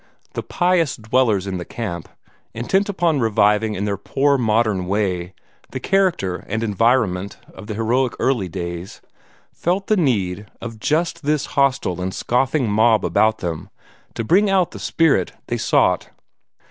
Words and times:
The 0.33 0.41
pious 0.41 0.95
dwellers 0.95 1.45
in 1.45 1.59
the 1.59 1.63
camp, 1.63 2.09
intent 2.55 2.89
upon 2.89 3.19
reviving 3.19 3.75
in 3.75 3.85
their 3.85 3.97
poor 3.97 4.35
modern 4.35 4.87
way 4.87 5.35
the 5.69 5.79
character 5.79 6.37
and 6.49 6.63
environment 6.63 7.37
of 7.53 7.67
the 7.67 7.75
heroic 7.75 8.13
early 8.17 8.49
days, 8.49 8.99
felt 9.53 9.85
the 9.85 9.97
need 9.97 10.47
of 10.59 10.79
just 10.79 11.21
this 11.21 11.45
hostile 11.53 12.01
and 12.01 12.15
scoffing 12.15 12.67
mob 12.67 13.05
about 13.05 13.37
them 13.45 13.69
to 14.15 14.23
bring 14.23 14.49
out 14.49 14.71
the 14.71 14.79
spirit 14.79 15.33
they 15.45 15.57
sought. 15.59 16.09